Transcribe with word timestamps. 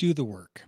Do 0.00 0.14
the 0.14 0.24
work. 0.24 0.62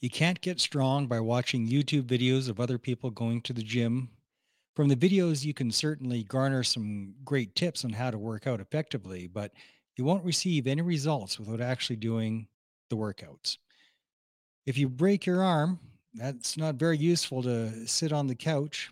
You 0.00 0.10
can't 0.10 0.42
get 0.42 0.60
strong 0.60 1.06
by 1.06 1.20
watching 1.20 1.66
YouTube 1.66 2.02
videos 2.02 2.50
of 2.50 2.60
other 2.60 2.76
people 2.76 3.10
going 3.10 3.40
to 3.40 3.54
the 3.54 3.62
gym. 3.62 4.10
From 4.76 4.88
the 4.88 4.94
videos, 4.94 5.42
you 5.42 5.54
can 5.54 5.70
certainly 5.70 6.22
garner 6.22 6.62
some 6.62 7.14
great 7.24 7.54
tips 7.54 7.86
on 7.86 7.94
how 7.94 8.10
to 8.10 8.18
work 8.18 8.46
out 8.46 8.60
effectively, 8.60 9.26
but 9.26 9.52
you 9.96 10.04
won't 10.04 10.26
receive 10.26 10.66
any 10.66 10.82
results 10.82 11.40
without 11.40 11.62
actually 11.62 11.96
doing 11.96 12.46
the 12.90 12.96
workouts. 12.96 13.56
If 14.66 14.76
you 14.76 14.90
break 14.90 15.24
your 15.24 15.42
arm, 15.42 15.80
that's 16.12 16.58
not 16.58 16.74
very 16.74 16.98
useful 16.98 17.42
to 17.44 17.86
sit 17.86 18.12
on 18.12 18.26
the 18.26 18.34
couch. 18.34 18.90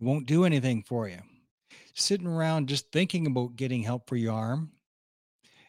It 0.00 0.04
won't 0.04 0.26
do 0.26 0.44
anything 0.44 0.84
for 0.84 1.08
you. 1.08 1.18
Sitting 1.94 2.28
around 2.28 2.68
just 2.68 2.92
thinking 2.92 3.26
about 3.26 3.56
getting 3.56 3.82
help 3.82 4.08
for 4.08 4.14
your 4.14 4.34
arm 4.34 4.70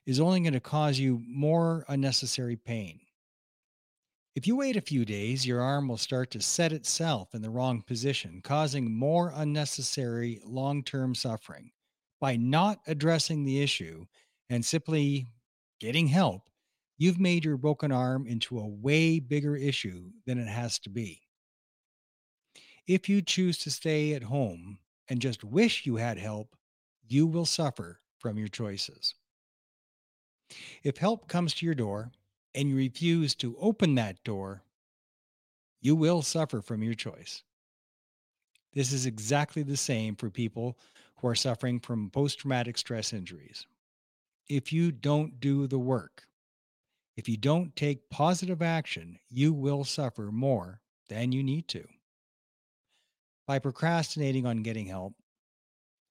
is 0.09 0.19
only 0.19 0.39
going 0.39 0.53
to 0.53 0.59
cause 0.59 0.97
you 0.97 1.21
more 1.27 1.85
unnecessary 1.87 2.55
pain. 2.55 2.99
If 4.33 4.47
you 4.47 4.55
wait 4.55 4.75
a 4.75 4.81
few 4.81 5.05
days, 5.05 5.45
your 5.45 5.61
arm 5.61 5.87
will 5.87 5.99
start 5.99 6.31
to 6.31 6.41
set 6.41 6.73
itself 6.73 7.35
in 7.35 7.43
the 7.43 7.51
wrong 7.51 7.83
position, 7.83 8.41
causing 8.43 8.91
more 8.91 9.31
unnecessary 9.35 10.41
long 10.43 10.83
term 10.83 11.13
suffering. 11.13 11.69
By 12.19 12.37
not 12.37 12.79
addressing 12.87 13.43
the 13.43 13.61
issue 13.61 14.07
and 14.49 14.65
simply 14.65 15.27
getting 15.79 16.07
help, 16.07 16.41
you've 16.97 17.19
made 17.19 17.45
your 17.45 17.57
broken 17.57 17.91
arm 17.91 18.25
into 18.25 18.57
a 18.57 18.67
way 18.67 19.19
bigger 19.19 19.55
issue 19.55 20.09
than 20.25 20.39
it 20.39 20.47
has 20.47 20.79
to 20.79 20.89
be. 20.89 21.21
If 22.87 23.09
you 23.09 23.21
choose 23.21 23.59
to 23.59 23.69
stay 23.69 24.15
at 24.15 24.23
home 24.23 24.79
and 25.07 25.21
just 25.21 25.43
wish 25.43 25.85
you 25.85 25.97
had 25.97 26.17
help, 26.17 26.55
you 27.07 27.27
will 27.27 27.45
suffer 27.45 27.99
from 28.17 28.39
your 28.39 28.47
choices. 28.47 29.13
If 30.83 30.97
help 30.97 31.27
comes 31.27 31.53
to 31.55 31.65
your 31.65 31.75
door 31.75 32.11
and 32.55 32.69
you 32.69 32.75
refuse 32.75 33.35
to 33.35 33.57
open 33.59 33.95
that 33.95 34.23
door, 34.23 34.63
you 35.81 35.95
will 35.95 36.21
suffer 36.21 36.61
from 36.61 36.83
your 36.83 36.93
choice. 36.93 37.43
This 38.73 38.91
is 38.93 39.05
exactly 39.05 39.63
the 39.63 39.77
same 39.77 40.15
for 40.15 40.29
people 40.29 40.77
who 41.17 41.27
are 41.27 41.35
suffering 41.35 41.79
from 41.79 42.09
post 42.09 42.39
traumatic 42.39 42.77
stress 42.77 43.13
injuries. 43.13 43.65
If 44.47 44.71
you 44.71 44.91
don't 44.91 45.39
do 45.39 45.67
the 45.67 45.79
work, 45.79 46.27
if 47.17 47.27
you 47.27 47.37
don't 47.37 47.75
take 47.75 48.09
positive 48.09 48.61
action, 48.61 49.19
you 49.29 49.51
will 49.51 49.83
suffer 49.83 50.31
more 50.31 50.81
than 51.09 51.31
you 51.31 51.43
need 51.43 51.67
to. 51.69 51.85
By 53.45 53.59
procrastinating 53.59 54.45
on 54.45 54.63
getting 54.63 54.85
help, 54.85 55.15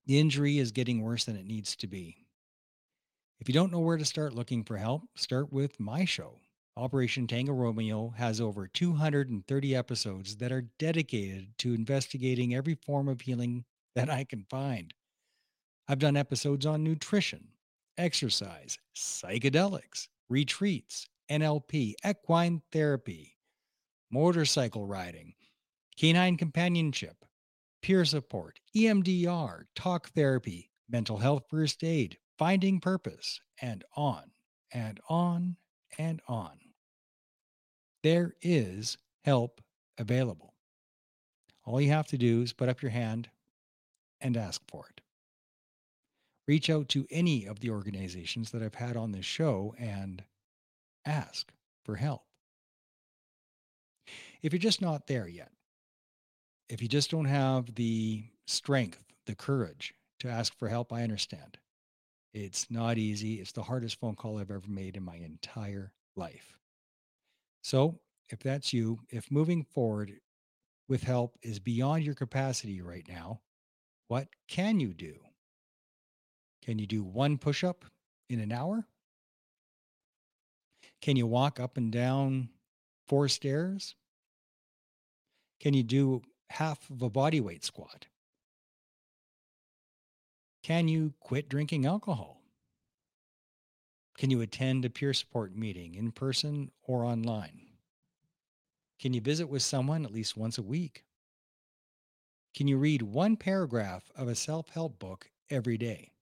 the 0.07 0.19
injury 0.19 0.59
is 0.59 0.73
getting 0.73 1.03
worse 1.03 1.25
than 1.25 1.37
it 1.37 1.47
needs 1.47 1.77
to 1.77 1.87
be. 1.87 2.28
If 3.41 3.48
you 3.48 3.55
don't 3.55 3.70
know 3.70 3.78
where 3.78 3.97
to 3.97 4.05
start 4.05 4.34
looking 4.34 4.64
for 4.64 4.77
help, 4.77 5.03
start 5.14 5.53
with 5.53 5.78
my 5.78 6.05
show. 6.05 6.41
Operation 6.77 7.28
Tango 7.28 7.53
Romeo 7.53 8.12
has 8.17 8.41
over 8.41 8.67
230 8.67 9.77
episodes 9.77 10.36
that 10.39 10.50
are 10.50 10.69
dedicated 10.78 11.56
to 11.59 11.72
investigating 11.72 12.55
every 12.55 12.75
form 12.84 13.06
of 13.06 13.20
healing 13.20 13.64
that 13.94 14.11
I 14.11 14.25
can 14.25 14.44
find. 14.50 14.92
I've 15.86 16.00
done 16.00 16.16
episodes 16.16 16.66
on 16.66 16.83
nutrition, 16.83 17.48
exercise, 17.97 18.77
psychedelics, 18.97 20.09
retreats, 20.28 21.06
NLP, 21.31 21.94
equine 22.05 22.61
therapy, 22.72 23.36
motorcycle 24.11 24.86
riding, 24.86 25.34
canine 25.97 26.36
companionship, 26.36 27.25
peer 27.83 28.05
support, 28.05 28.59
EMDR, 28.77 29.62
talk 29.77 30.11
therapy, 30.11 30.70
mental 30.91 31.19
health 31.19 31.44
first 31.48 31.84
aid, 31.84 32.19
finding 32.38 32.81
purpose, 32.81 33.41
and 33.60 33.84
on 33.97 34.31
and 34.72 35.00
on 35.09 35.56
and 35.99 36.21
on. 36.28 36.59
There 38.03 38.34
is 38.41 38.97
help 39.25 39.60
available. 39.99 40.54
All 41.65 41.81
you 41.81 41.91
have 41.91 42.06
to 42.09 42.19
do 42.19 42.43
is 42.43 42.53
put 42.53 42.69
up 42.69 42.81
your 42.82 42.91
hand 42.93 43.28
and 44.21 44.37
ask 44.37 44.60
for 44.69 44.87
it 44.88 45.00
reach 46.48 46.71
out 46.71 46.88
to 46.88 47.06
any 47.10 47.44
of 47.47 47.60
the 47.60 47.71
organizations 47.71 48.50
that 48.50 48.62
I've 48.62 48.75
had 48.75 48.97
on 48.97 49.12
this 49.12 49.27
show 49.27 49.75
and 49.78 50.25
ask 51.04 51.53
for 51.84 51.97
help. 51.97 52.22
If 54.43 54.53
you're 54.53 54.59
just 54.59 54.81
not 54.81 55.06
there 55.06 55.28
yet, 55.28 55.53
if 56.69 56.81
you 56.81 56.88
just 56.88 57.10
don't 57.10 57.27
have 57.27 57.75
the 57.75 58.25
strength, 58.47 59.04
the 59.27 59.34
courage 59.34 59.94
to 60.21 60.28
ask 60.28 60.56
for 60.59 60.69
help, 60.69 60.93
I 60.93 61.03
understand. 61.03 61.59
It's 62.38 62.71
not 62.71 62.99
easy. 62.99 63.41
It's 63.41 63.50
the 63.50 63.65
hardest 63.65 63.99
phone 63.99 64.15
call 64.15 64.38
I've 64.38 64.53
ever 64.53 64.62
made 64.69 64.97
in 64.97 65.03
my 65.03 65.16
entire 65.16 65.93
life. 66.15 66.56
So, 67.62 67.99
if 68.28 68.38
that's 68.38 68.72
you, 68.72 69.00
if 69.10 69.28
moving 69.28 69.65
forward 69.65 70.12
with 70.88 71.03
help 71.03 71.37
is 71.43 71.59
beyond 71.59 72.04
your 72.04 72.15
capacity 72.15 72.81
right 72.81 73.04
now, 73.09 73.41
what 74.06 74.28
can 74.47 74.78
you 74.78 74.94
do? 74.94 75.16
Can 76.62 76.78
you 76.78 76.87
do 76.87 77.03
one 77.03 77.38
push 77.38 77.65
up 77.65 77.84
in 78.31 78.38
an 78.38 78.53
hour? 78.53 78.87
Can 81.03 81.16
you 81.16 81.27
walk 81.27 81.59
up 81.59 81.77
and 81.77 81.91
down 81.91 82.50
four 83.09 83.27
stairs? 83.27 83.97
Can 85.59 85.75
you 85.75 85.82
do 85.82 86.22
half 86.50 86.88
of 86.88 87.03
a 87.03 87.10
body 87.10 87.41
weight 87.41 87.65
squat? 87.65 88.06
Can 90.69 90.87
you 90.87 91.15
quit 91.21 91.49
drinking 91.49 91.87
alcohol? 91.87 92.43
Can 94.19 94.31
you 94.31 94.43
attend 94.43 94.84
a 94.84 94.91
peer 94.91 95.15
support 95.15 95.56
meeting 95.56 95.95
in 95.95 96.12
person 96.12 96.71
or 96.83 97.06
online? 97.06 97.62
Can 99.01 99.15
you 99.15 99.23
visit 99.23 99.49
with 99.49 99.62
someone 99.62 100.05
at 100.05 100.12
least 100.12 100.37
once 100.37 100.59
a 100.59 100.62
week? 100.62 101.05
Can 102.55 102.69
you 102.69 102.77
read 102.77 103.01
one 103.01 103.34
paragraph 103.39 104.11
of 104.15 104.28
a 104.28 104.34
self 104.34 104.69
help 104.69 104.99
book 104.99 105.31
every 105.49 105.78
day? 105.78 106.12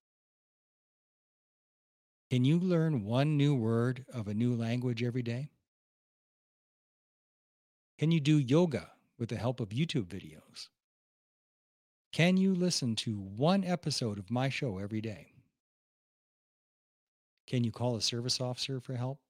Can 2.31 2.45
you 2.45 2.61
learn 2.61 3.05
one 3.05 3.37
new 3.37 3.53
word 3.53 4.05
of 4.15 4.29
a 4.29 4.35
new 4.35 4.55
language 4.55 5.03
every 5.03 5.23
day? 5.23 5.51
Can 7.99 8.12
you 8.12 8.21
do 8.21 8.39
yoga 8.39 8.93
with 9.19 9.29
the 9.29 9.39
help 9.39 9.59
of 9.59 9.71
YouTube 9.71 10.06
videos? 10.06 10.69
Can 12.16 12.38
you 12.38 12.54
listen 12.54 12.97
to 12.97 13.19
one 13.19 13.62
episode 13.62 14.19
of 14.19 14.31
my 14.31 14.49
show 14.49 14.78
every 14.78 15.03
day? 15.03 15.34
Can 17.47 17.62
you 17.62 17.71
call 17.71 17.94
a 17.94 18.00
service 18.00 18.41
officer 18.41 18.81
for 18.81 18.94
help? 18.94 19.21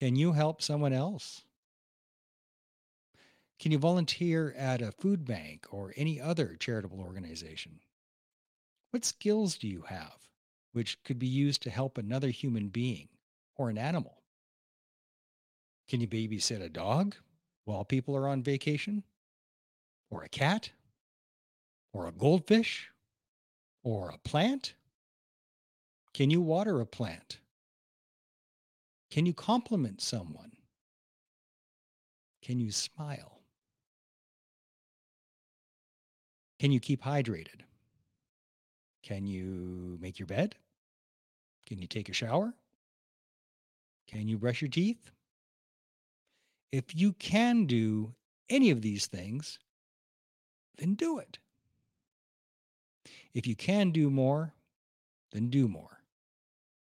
Can 0.00 0.16
you 0.16 0.32
help 0.32 0.60
someone 0.60 0.92
else? 0.92 1.44
Can 3.58 3.72
you 3.72 3.78
volunteer 3.78 4.52
at 4.54 4.82
a 4.82 4.92
food 4.92 5.24
bank 5.24 5.64
or 5.70 5.94
any 5.96 6.20
other 6.20 6.56
charitable 6.60 7.00
organization? 7.00 7.80
What 8.90 9.06
skills 9.06 9.56
do 9.56 9.68
you 9.68 9.80
have? 9.88 10.28
which 10.72 11.02
could 11.04 11.18
be 11.18 11.26
used 11.26 11.62
to 11.62 11.70
help 11.70 11.96
another 11.96 12.28
human 12.28 12.68
being 12.68 13.08
or 13.56 13.70
an 13.70 13.78
animal. 13.78 14.20
Can 15.88 16.02
you 16.02 16.06
babysit 16.06 16.60
a 16.60 16.68
dog 16.68 17.16
while 17.64 17.82
people 17.82 18.14
are 18.14 18.28
on 18.28 18.42
vacation? 18.42 19.02
Or 20.10 20.22
a 20.22 20.28
cat? 20.28 20.70
Or 21.92 22.06
a 22.06 22.12
goldfish? 22.12 22.90
Or 23.82 24.10
a 24.10 24.18
plant? 24.18 24.74
Can 26.14 26.30
you 26.30 26.40
water 26.40 26.80
a 26.80 26.86
plant? 26.86 27.38
Can 29.10 29.26
you 29.26 29.34
compliment 29.34 30.00
someone? 30.00 30.52
Can 32.42 32.60
you 32.60 32.70
smile? 32.70 33.40
Can 36.58 36.72
you 36.72 36.80
keep 36.80 37.02
hydrated? 37.02 37.60
Can 39.02 39.26
you 39.26 39.98
make 40.00 40.18
your 40.18 40.26
bed? 40.26 40.56
Can 41.66 41.78
you 41.78 41.86
take 41.86 42.08
a 42.08 42.12
shower? 42.12 42.54
Can 44.08 44.28
you 44.28 44.38
brush 44.38 44.62
your 44.62 44.70
teeth? 44.70 45.10
If 46.72 46.94
you 46.94 47.12
can 47.14 47.66
do 47.66 48.14
any 48.48 48.70
of 48.70 48.82
these 48.82 49.06
things, 49.06 49.58
then 50.78 50.94
do 50.94 51.18
it. 51.18 51.38
If 53.34 53.46
you 53.46 53.54
can 53.54 53.90
do 53.90 54.10
more, 54.10 54.54
then 55.32 55.50
do 55.50 55.68
more. 55.68 56.00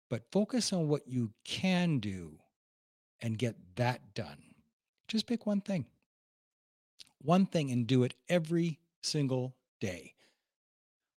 But 0.08 0.30
focus 0.30 0.72
on 0.72 0.88
what 0.88 1.06
you 1.06 1.32
can 1.44 1.98
do 1.98 2.38
and 3.20 3.38
get 3.38 3.56
that 3.76 4.14
done. 4.14 4.38
Just 5.08 5.26
pick 5.26 5.46
one 5.46 5.60
thing. 5.60 5.86
One 7.20 7.46
thing 7.46 7.70
and 7.70 7.86
do 7.86 8.04
it 8.04 8.14
every 8.28 8.78
single 9.02 9.54
day. 9.80 10.14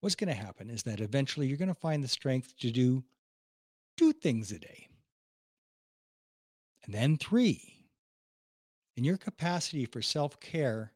What's 0.00 0.14
going 0.14 0.28
to 0.28 0.42
happen 0.42 0.70
is 0.70 0.82
that 0.84 1.00
eventually 1.00 1.46
you're 1.46 1.58
going 1.58 1.68
to 1.68 1.74
find 1.74 2.02
the 2.02 2.08
strength 2.08 2.56
to 2.60 2.70
do 2.70 3.04
two 3.96 4.12
things 4.12 4.50
a 4.50 4.58
day. 4.58 4.88
And 6.84 6.94
then 6.94 7.18
three. 7.18 7.74
And 8.96 9.04
your 9.04 9.18
capacity 9.18 9.84
for 9.84 10.00
self 10.00 10.40
care 10.40 10.92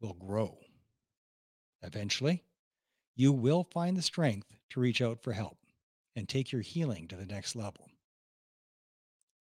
will 0.00 0.14
grow. 0.14 0.58
Eventually, 1.82 2.44
you 3.14 3.32
will 3.32 3.64
find 3.64 3.96
the 3.96 4.02
strength 4.02 4.56
to 4.70 4.80
reach 4.80 5.00
out 5.00 5.22
for 5.22 5.32
help 5.32 5.58
and 6.14 6.28
take 6.28 6.52
your 6.52 6.62
healing 6.62 7.08
to 7.08 7.16
the 7.16 7.26
next 7.26 7.54
level. 7.54 7.90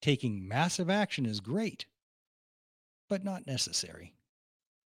Taking 0.03 0.47
massive 0.47 0.91
action 0.91 1.25
is 1.25 1.41
great, 1.41 1.87
but 3.09 3.25
not 3.25 3.47
necessary. 3.47 4.15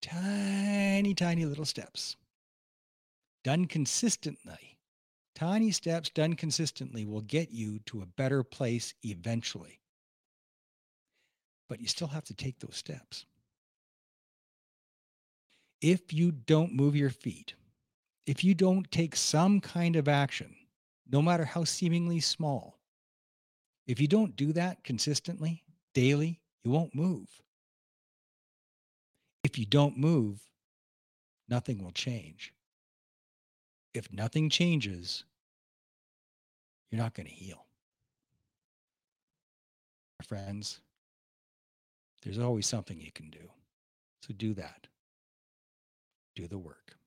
Tiny, 0.01 1.13
tiny 1.13 1.45
little 1.45 1.65
steps. 1.65 2.15
Done 3.43 3.65
consistently. 3.65 4.77
Tiny 5.35 5.71
steps 5.71 6.09
done 6.09 6.35
consistently 6.35 7.05
will 7.05 7.21
get 7.21 7.51
you 7.51 7.79
to 7.79 8.01
a 8.01 8.05
better 8.05 8.41
place 8.41 8.93
eventually. 9.03 9.81
But 11.67 11.81
you 11.81 11.87
still 11.87 12.07
have 12.07 12.23
to 12.25 12.33
take 12.33 12.59
those 12.59 12.77
steps. 12.77 13.25
If 15.85 16.11
you 16.11 16.31
don't 16.31 16.73
move 16.73 16.95
your 16.95 17.11
feet, 17.11 17.53
if 18.25 18.43
you 18.43 18.55
don't 18.55 18.89
take 18.89 19.15
some 19.15 19.61
kind 19.61 19.95
of 19.95 20.07
action, 20.07 20.55
no 21.11 21.21
matter 21.21 21.45
how 21.45 21.63
seemingly 21.63 22.19
small, 22.21 22.79
if 23.85 24.01
you 24.01 24.07
don't 24.07 24.35
do 24.35 24.51
that 24.53 24.83
consistently, 24.83 25.63
daily, 25.93 26.39
you 26.63 26.71
won't 26.71 26.95
move. 26.95 27.27
If 29.43 29.59
you 29.59 29.67
don't 29.67 29.95
move, 29.95 30.41
nothing 31.47 31.83
will 31.83 31.91
change. 31.91 32.51
If 33.93 34.11
nothing 34.11 34.49
changes, 34.49 35.23
you're 36.89 36.99
not 36.99 37.13
going 37.13 37.27
to 37.27 37.31
heal. 37.31 37.63
Friends, 40.23 40.79
there's 42.23 42.39
always 42.39 42.65
something 42.65 42.99
you 42.99 43.11
can 43.11 43.29
do. 43.29 43.51
So 44.23 44.33
do 44.33 44.55
that. 44.55 44.87
Do 46.35 46.47
the 46.47 46.57
work. 46.57 46.97